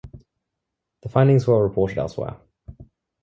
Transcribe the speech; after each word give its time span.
The 1.03 1.09
findings 1.09 1.45
were 1.45 1.61
reported 1.63 1.99
elsewhere. 1.99 2.37